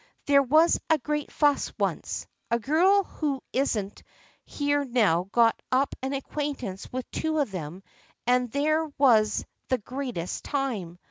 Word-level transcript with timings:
There 0.25 0.41
was 0.41 0.79
a 0.89 0.97
great 0.97 1.31
fuss 1.31 1.71
once. 1.77 2.25
A 2.49 2.57
girl 2.57 3.03
who 3.03 3.43
isn't 3.53 4.01
here 4.45 4.83
now 4.83 5.25
got 5.31 5.61
up 5.71 5.93
an 6.01 6.13
acquaintance 6.13 6.91
with 6.91 7.05
two 7.11 7.37
of 7.37 7.51
them 7.51 7.83
and 8.25 8.49
there 8.51 8.85
was 8.97 9.45
the 9.69 9.77
greatest 9.77 10.43
time. 10.43 10.97